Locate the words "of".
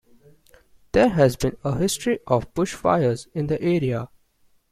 2.25-2.51